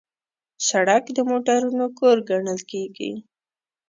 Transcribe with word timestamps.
سړک 0.67 1.03
د 1.17 1.19
موټرونو 1.29 1.85
کور 1.99 2.17
ګڼل 2.29 2.59
کېږي. 2.71 3.11